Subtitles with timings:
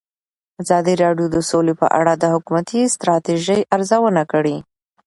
[0.61, 4.57] ازادي راډیو د سوله په اړه د حکومتي ستراتیژۍ ارزونه کړې.